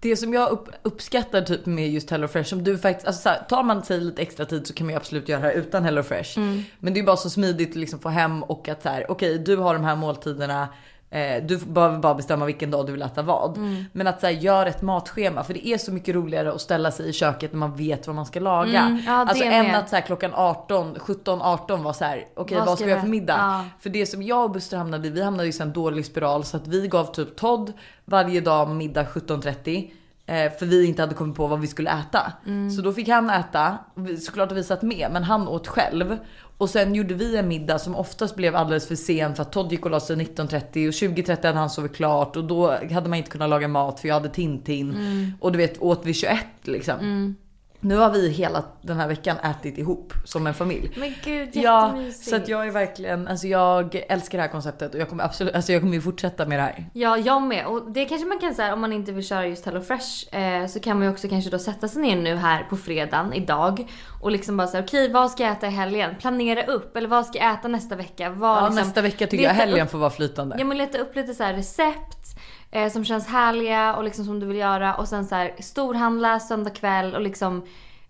det 0.00 0.16
som 0.16 0.34
jag 0.34 0.50
upp, 0.50 0.68
uppskattar 0.82 1.42
typ 1.42 1.66
med 1.66 1.90
just 1.90 2.10
HelloFresh, 2.10 2.48
som 2.48 2.64
du 2.64 2.78
faktiskt, 2.78 3.06
alltså 3.06 3.22
så 3.22 3.28
här, 3.28 3.44
tar 3.48 3.62
man 3.62 3.84
sig 3.84 4.00
lite 4.00 4.22
extra 4.22 4.46
tid 4.46 4.66
så 4.66 4.74
kan 4.74 4.86
man 4.86 4.92
ju 4.92 4.96
absolut 4.96 5.28
göra 5.28 5.40
det 5.40 5.46
här 5.46 5.54
utan 5.54 5.84
HelloFresh. 5.84 6.38
Men 6.78 6.94
det 6.94 7.00
är 7.00 7.04
bara 7.04 7.16
så 7.16 7.30
smidigt 7.30 7.70
att 7.70 7.76
liksom 7.76 7.98
få 8.00 8.08
hem 8.08 8.42
och 8.42 8.68
att 8.68 8.82
så 8.82 8.88
här, 8.88 9.10
okej 9.10 9.38
du 9.38 9.56
har 9.56 9.74
de 9.74 9.84
här 9.84 9.96
måltiderna, 9.96 10.68
Eh, 11.12 11.42
du 11.42 11.58
behöver 11.58 11.98
bara 11.98 12.14
bestämma 12.14 12.44
vilken 12.44 12.70
dag 12.70 12.86
du 12.86 12.92
vill 12.92 13.02
äta 13.02 13.22
vad. 13.22 13.56
Mm. 13.56 13.84
Men 13.92 14.06
att 14.06 14.20
så 14.20 14.26
här, 14.26 14.34
gör 14.34 14.66
ett 14.66 14.82
matschema 14.82 15.44
för 15.44 15.54
det 15.54 15.66
är 15.66 15.78
så 15.78 15.92
mycket 15.92 16.14
roligare 16.14 16.52
att 16.52 16.60
ställa 16.60 16.90
sig 16.90 17.08
i 17.08 17.12
köket 17.12 17.52
när 17.52 17.58
man 17.58 17.76
vet 17.76 18.06
vad 18.06 18.16
man 18.16 18.26
ska 18.26 18.40
laga. 18.40 18.80
Mm, 18.80 19.02
ja, 19.06 19.12
alltså 19.12 19.44
än 19.44 19.66
med. 19.66 19.78
att 19.78 19.88
så 19.88 19.96
här, 19.96 20.02
klockan 20.02 20.30
18, 20.34 20.96
17, 20.98 21.42
18 21.42 21.82
var 21.82 21.92
så 21.92 22.04
här, 22.04 22.24
okej 22.36 22.58
Vad 22.58 22.66
vad 22.66 22.76
ska 22.76 22.84
vi 22.84 22.90
göra 22.90 23.00
för 23.00 23.08
middag? 23.08 23.36
ja. 23.38 23.64
För 23.80 23.90
det 23.90 24.06
som 24.06 24.22
jag 24.22 24.44
och 24.44 24.50
Buster 24.50 24.76
hamnade 24.76 25.08
i, 25.08 25.10
vi 25.10 25.22
hamnade 25.22 25.48
i 25.48 25.52
en 25.60 25.72
dålig 25.72 26.06
spiral 26.06 26.44
så 26.44 26.56
att 26.56 26.66
vi 26.66 26.88
gav 26.88 27.04
typ 27.04 27.36
Todd 27.36 27.72
varje 28.04 28.40
dag 28.40 28.68
middag 28.70 29.04
17.30. 29.04 29.90
eh, 30.26 30.52
För 30.58 30.66
vi 30.66 30.86
inte 30.86 31.02
hade 31.02 31.14
kommit 31.14 31.36
på 31.36 31.46
vad 31.46 31.60
vi 31.60 31.66
skulle 31.66 31.90
äta. 31.90 32.32
Mm. 32.46 32.70
Så 32.70 32.82
då 32.82 32.92
fick 32.92 33.08
han 33.08 33.30
äta, 33.30 33.78
såklart 34.20 34.50
att 34.52 34.58
vi 34.58 34.64
satt 34.64 34.82
med 34.82 35.08
men 35.12 35.22
han 35.24 35.48
åt 35.48 35.68
själv. 35.68 36.16
Och 36.62 36.70
sen 36.70 36.94
gjorde 36.94 37.14
vi 37.14 37.36
en 37.36 37.48
middag 37.48 37.78
som 37.78 37.96
oftast 37.96 38.36
blev 38.36 38.56
alldeles 38.56 38.88
för 38.88 38.94
sen 38.94 39.34
för 39.34 39.42
att 39.42 39.52
Todd 39.52 39.72
gick 39.72 39.84
och 39.84 39.90
la 39.90 40.00
sig 40.00 40.16
19.30 40.16 40.86
och 40.86 41.16
20.30 41.16 41.46
hade 41.46 41.58
han 41.58 41.70
sovit 41.70 41.94
klart 41.94 42.36
och 42.36 42.44
då 42.44 42.70
hade 42.92 43.08
man 43.08 43.14
inte 43.14 43.30
kunnat 43.30 43.50
laga 43.50 43.68
mat 43.68 44.00
för 44.00 44.08
jag 44.08 44.14
hade 44.14 44.28
Tintin. 44.28 44.90
Mm. 44.90 45.32
Och 45.40 45.52
du 45.52 45.58
vet 45.58 45.82
åt 45.82 46.00
vi 46.04 46.14
21 46.14 46.38
liksom. 46.62 47.36
Nu 47.84 47.96
har 47.96 48.10
vi 48.10 48.28
hela 48.28 48.64
den 48.82 48.96
här 48.96 49.08
veckan 49.08 49.36
ätit 49.38 49.78
ihop 49.78 50.12
som 50.24 50.46
en 50.46 50.54
familj. 50.54 50.90
Men 50.96 51.14
gud 51.24 51.48
Ja, 51.52 51.94
så 52.22 52.36
att 52.36 52.48
jag 52.48 52.66
är 52.66 52.70
verkligen, 52.70 53.28
alltså 53.28 53.46
jag 53.46 54.02
älskar 54.08 54.38
det 54.38 54.42
här 54.42 54.50
konceptet 54.50 54.94
och 54.94 55.00
jag 55.00 55.08
kommer 55.08 55.24
absolut, 55.24 55.54
alltså 55.54 55.72
jag 55.72 55.80
kommer 55.82 55.94
ju 55.94 56.00
fortsätta 56.00 56.46
med 56.46 56.58
det 56.58 56.62
här. 56.62 56.86
Ja, 56.92 57.18
jag 57.18 57.42
med. 57.42 57.66
Och 57.66 57.92
det 57.92 58.04
kanske 58.04 58.26
man 58.26 58.38
kan 58.38 58.54
säga 58.54 58.74
om 58.74 58.80
man 58.80 58.92
inte 58.92 59.12
vill 59.12 59.26
köra 59.26 59.46
just 59.46 59.64
Hello 59.66 59.80
Fresh 59.80 60.36
eh, 60.36 60.66
så 60.66 60.80
kan 60.80 60.96
man 60.98 61.06
ju 61.06 61.12
också 61.12 61.28
kanske 61.28 61.50
då 61.50 61.58
sätta 61.58 61.88
sig 61.88 62.02
ner 62.02 62.16
nu 62.16 62.34
här 62.36 62.62
på 62.70 62.76
fredagen 62.76 63.32
idag 63.32 63.86
och 64.22 64.30
liksom 64.30 64.56
bara 64.56 64.66
säga 64.68 64.84
okej 64.84 65.12
vad 65.12 65.30
ska 65.30 65.42
jag 65.42 65.52
äta 65.52 65.66
i 65.66 65.70
helgen? 65.70 66.14
Planera 66.20 66.64
upp 66.64 66.96
eller 66.96 67.08
vad 67.08 67.26
ska 67.26 67.38
jag 67.38 67.52
äta 67.54 67.68
nästa 67.68 67.96
vecka? 67.96 68.30
Vad, 68.30 68.56
Ja, 68.56 68.60
liksom, 68.68 68.76
nästa 68.86 69.00
vecka 69.02 69.26
tycker 69.26 69.44
jag 69.44 69.50
helgen 69.54 69.84
upp- 69.86 69.90
får 69.90 69.98
vara 69.98 70.10
flytande. 70.10 70.56
Ja 70.58 70.64
men 70.64 70.78
leta 70.78 70.98
upp 70.98 71.16
lite 71.16 71.34
så 71.34 71.42
här 71.44 71.54
recept 71.54 72.38
eh, 72.72 72.92
som 72.92 73.04
känns 73.04 73.26
härliga 73.26 73.94
och 73.94 74.04
liksom 74.04 74.24
som 74.24 74.40
du 74.40 74.46
vill 74.46 74.56
göra 74.56 74.94
och 74.94 75.08
sen 75.08 75.26
så 75.26 75.34
här 75.34 75.54
storhandla 75.58 76.40
söndag 76.40 76.70
kväll 76.70 77.14
och 77.14 77.20
liksom 77.20 77.62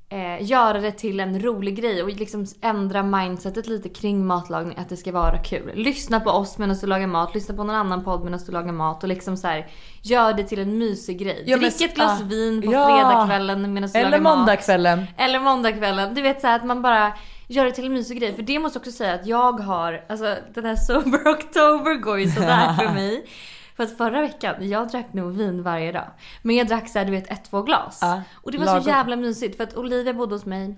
eh, 0.09 0.43
göra 0.43 0.81
det 0.81 0.93
till 0.93 1.21
en 1.21 1.43
rolig 1.43 1.77
grej 1.77 2.03
och 2.03 2.09
liksom 2.09 2.47
ändra 2.61 3.03
mindsetet 3.03 3.67
lite 3.67 3.89
kring 3.89 4.27
matlagning 4.27 4.79
att 4.79 4.89
det 4.89 4.97
ska 4.97 5.13
vara 5.13 5.39
kul. 5.39 5.71
Lyssna 5.75 6.21
på 6.21 6.31
oss 6.31 6.59
medan 6.59 6.77
du 6.81 6.87
lagar 6.87 7.07
mat, 7.07 7.35
lyssna 7.35 7.55
på 7.55 7.65
någon 7.65 7.77
annan 7.77 8.05
podd 8.05 8.25
medan 8.25 8.41
du 8.47 8.53
lagar 8.53 8.73
mat 8.73 9.03
och 9.03 9.09
liksom 9.09 9.37
så 9.37 9.47
här 9.47 9.67
gör 10.03 10.33
det 10.33 10.45
till 10.45 10.59
en 10.59 10.79
mysig 10.79 11.19
grej. 11.19 11.45
Ja, 11.47 11.57
Drick 11.57 11.81
ett 11.81 11.95
glas 11.95 12.21
ah, 12.21 12.25
vin 12.25 12.63
på 12.63 12.73
ja. 12.73 12.87
fredagskvällen 12.87 13.75
medan 13.75 13.91
du 13.93 13.99
Eller 13.99 14.11
lagar 14.11 14.23
mat. 14.23 14.39
måndagskvällen. 14.39 15.07
Eller 15.17 15.41
måndagskvällen. 15.41 16.15
Du 16.15 16.23
vet 16.23 16.41
så 16.41 16.47
här 16.47 16.57
att 16.57 16.65
man 16.65 16.83
bara 16.83 17.13
gör 17.49 17.65
det 17.65 17.71
till 17.73 17.87
en 17.87 17.93
mysig 17.93 18.19
grej. 18.21 18.35
För 18.35 18.43
det 18.43 18.59
måste 18.59 18.77
jag 18.77 18.81
också 18.81 18.93
säga 18.93 19.15
att 19.15 19.27
jag 19.27 19.61
har, 19.61 20.05
alltså 20.09 20.37
den 20.55 20.65
här 20.65 20.77
Sober 20.77 21.29
October 21.29 21.95
går 21.95 22.21
ju 22.21 22.31
sådär 22.31 22.75
för 22.75 22.95
mig. 22.95 23.27
För 23.77 23.85
att 23.85 23.97
förra 23.97 24.21
veckan, 24.21 24.69
jag 24.69 24.89
drack 24.89 25.13
nog 25.13 25.33
vin 25.33 25.63
varje 25.63 25.93
dag. 25.93 26.11
Men 26.43 26.57
jag 26.57 26.69
drack 26.69 26.89
såhär 26.89 27.07
du 27.07 27.13
vet 27.13 27.33
ett, 27.33 27.45
två 27.45 27.63
glas. 27.63 27.99
Ja, 28.01 28.23
och 28.35 28.53
det 28.53 28.59
var 28.59 28.67
lagom. 28.67 28.83
så 28.83 28.89
jävla 28.89 29.17
mysigt 29.17 29.57
för 29.57 29.65
att 29.65 29.77
Olivia 29.77 30.13
bodde 30.13 30.35
hos 30.35 30.47
mig. 30.47 30.77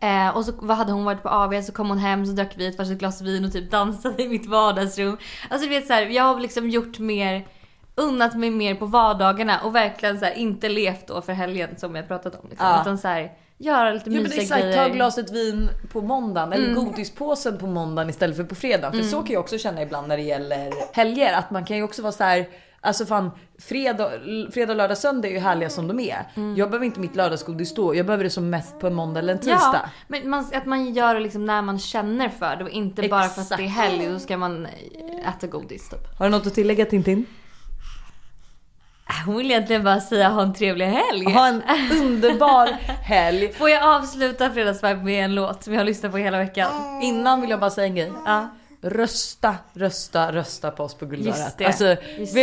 Eh, 0.00 0.28
och 0.28 0.44
så 0.44 0.52
vad 0.56 0.76
hade 0.76 0.92
hon 0.92 1.04
varit 1.04 1.22
på 1.22 1.28
AV 1.28 1.62
så 1.62 1.72
kom 1.72 1.88
hon 1.88 1.98
hem 1.98 2.26
så 2.26 2.32
drack 2.32 2.52
vi 2.56 2.66
ett 2.66 2.78
varsitt 2.78 2.98
glas 2.98 3.22
vin 3.22 3.44
och 3.44 3.52
typ 3.52 3.70
dansade 3.70 4.22
i 4.22 4.28
mitt 4.28 4.46
vardagsrum. 4.46 5.18
Alltså 5.50 5.68
du 5.68 5.74
vet 5.74 5.86
så 5.86 5.92
här, 5.92 6.06
jag 6.06 6.24
har 6.24 6.40
liksom 6.40 6.70
gjort 6.70 6.98
mer 6.98 7.46
unnat 7.94 8.34
mig 8.34 8.50
mer 8.50 8.74
på 8.74 8.86
vardagarna 8.86 9.60
och 9.60 9.74
verkligen 9.74 10.18
så 10.18 10.24
här, 10.24 10.32
inte 10.32 10.68
levt 10.68 11.06
då 11.06 11.22
för 11.22 11.32
helgen 11.32 11.76
som 11.76 11.94
jag 11.94 12.08
pratat 12.08 12.34
om. 12.42 12.48
Liksom. 12.48 12.66
Ja. 12.66 12.80
Utan 12.80 12.98
så 12.98 13.08
här, 13.08 13.32
göra 13.64 13.92
lite 13.92 14.10
men 14.10 14.22
mysiga 14.22 14.42
exakt, 14.42 14.62
grejer. 14.62 14.88
ta 14.88 14.94
glaset 14.94 15.30
vin 15.30 15.68
på 15.92 16.00
måndagen 16.00 16.52
eller 16.52 16.68
Mm. 16.68 16.84
godispåsen 16.84 17.58
på 17.58 17.66
måndagen 17.66 18.10
istället 18.10 18.36
för 18.36 18.44
på 18.44 18.54
fredagen. 18.54 18.92
För 19.02 19.08
så 19.08 19.22
kan 19.22 19.32
jag 19.32 19.40
också 19.40 19.58
känna 19.58 19.82
ibland 19.82 20.08
när 20.08 20.16
det 20.16 20.22
gäller 20.22 20.72
helger. 20.96 21.32
Att 21.32 21.50
man 21.50 21.64
kan 21.64 21.76
ju 21.76 21.82
också 21.82 22.02
vara 22.02 22.12
så 22.12 22.24
här. 22.24 22.48
Alltså 22.80 23.06
fan, 23.06 23.30
fredag, 23.58 24.10
fredag, 24.52 24.74
lördag, 24.74 24.98
söndag 24.98 25.28
är 25.28 25.32
ju 25.32 25.38
härliga 25.38 25.70
som 25.70 25.88
de 25.88 26.00
är. 26.00 26.18
Mm. 26.34 26.56
Jag 26.56 26.70
behöver 26.70 26.86
inte 26.86 27.00
mitt 27.00 27.16
lördagsgodis 27.16 27.74
då. 27.74 27.94
Jag 27.94 28.06
behöver 28.06 28.24
det 28.24 28.30
som 28.30 28.50
mest 28.50 28.78
på 28.80 28.86
en 28.86 28.94
måndag 28.94 29.20
eller 29.20 29.32
en 29.32 29.38
tisdag. 29.38 29.80
Ja, 29.84 29.90
men 30.08 30.30
man, 30.30 30.46
att 30.54 30.66
man 30.66 30.94
gör 30.94 31.14
det 31.14 31.20
liksom 31.20 31.46
när 31.46 31.62
man 31.62 31.78
känner 31.78 32.28
för 32.28 32.56
det 32.56 32.64
och 32.64 32.70
inte 32.70 33.08
bara 33.08 33.28
för 33.28 33.40
att 33.42 33.48
det 33.48 33.54
är 33.54 33.58
Exakt. 33.66 33.80
helg 33.90 34.06
då 34.12 34.18
ska 34.18 34.36
man 34.36 34.66
äta 35.28 35.46
godis 35.46 35.88
typ. 35.88 36.18
Har 36.18 36.26
du 36.26 36.30
något 36.30 36.46
att 36.46 36.54
tillägga 36.54 36.84
Tintin? 36.86 37.26
Hon 39.26 39.36
vill 39.36 39.50
egentligen 39.50 39.84
bara 39.84 40.00
säga 40.00 40.28
ha 40.28 40.42
en 40.42 40.54
trevlig 40.54 40.86
helg. 40.86 41.24
Ha 41.32 41.46
en 41.48 41.62
underbar 42.02 42.66
helg. 43.02 43.52
Får 43.52 43.70
jag 43.70 43.96
avsluta 43.96 44.50
fredagsvibe 44.50 45.02
med 45.02 45.24
en 45.24 45.34
låt 45.34 45.64
som 45.64 45.72
jag 45.72 45.80
har 45.80 45.84
lyssnat 45.84 46.12
på 46.12 46.18
hela 46.18 46.38
veckan? 46.38 46.70
Innan 47.02 47.40
vill 47.40 47.50
jag 47.50 47.60
bara 47.60 47.70
säga 47.70 47.86
en 47.86 47.94
grej. 47.94 48.12
Ja. 48.26 48.48
Rösta, 48.80 49.56
rösta, 49.72 50.32
rösta 50.32 50.70
på 50.70 50.84
oss 50.84 50.94
på 50.94 51.04
det, 51.04 51.66
Alltså 51.66 51.84
just 52.18 52.34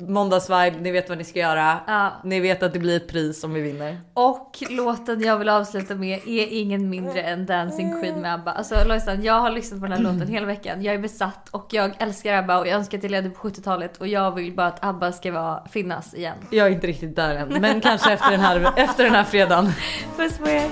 Måndagsvibe, 0.00 0.76
ni 0.80 0.90
vet 0.90 1.08
vad 1.08 1.18
ni 1.18 1.24
ska 1.24 1.38
göra. 1.38 1.80
Ja. 1.86 2.12
Ni 2.24 2.40
vet 2.40 2.62
att 2.62 2.72
det 2.72 2.78
blir 2.78 2.96
ett 2.96 3.08
pris 3.08 3.44
om 3.44 3.54
vi 3.54 3.60
vinner. 3.60 4.00
Och 4.14 4.62
låten 4.70 5.20
jag 5.20 5.38
vill 5.38 5.48
avsluta 5.48 5.94
med 5.94 6.18
är 6.26 6.46
ingen 6.50 6.90
mindre 6.90 7.22
än 7.22 7.46
Dancing 7.46 8.00
Queen 8.00 8.20
med 8.20 8.34
ABBA. 8.34 8.52
Alltså 8.52 8.84
Lojsan, 8.86 9.22
jag 9.22 9.40
har 9.40 9.50
lyssnat 9.50 9.80
på 9.80 9.86
den 9.86 9.92
här 9.96 10.02
låten 10.12 10.28
hela 10.28 10.46
veckan. 10.46 10.82
Jag 10.82 10.94
är 10.94 10.98
besatt 10.98 11.48
och 11.50 11.66
jag 11.70 11.92
älskar 11.98 12.32
ABBA 12.32 12.58
och 12.58 12.66
jag 12.66 12.74
önskar 12.74 12.98
att 12.98 13.04
jag 13.04 13.10
levde 13.10 13.30
på 13.30 13.48
70-talet 13.48 13.96
och 13.96 14.08
jag 14.08 14.34
vill 14.34 14.52
bara 14.54 14.66
att 14.66 14.84
ABBA 14.84 15.12
ska 15.12 15.32
vara, 15.32 15.68
finnas 15.68 16.14
igen. 16.14 16.36
Jag 16.50 16.66
är 16.66 16.70
inte 16.70 16.86
riktigt 16.86 17.16
där 17.16 17.34
än, 17.34 17.48
men 17.48 17.80
kanske 17.80 18.12
efter 18.12 18.30
den 18.30 18.40
här, 18.40 18.72
efter 18.76 19.04
den 19.04 19.14
här 19.14 19.24
fredagen. 19.24 19.72
Puss 20.16 20.38
på 20.38 20.48
er! 20.48 20.70